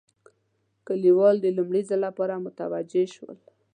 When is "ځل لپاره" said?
1.89-2.41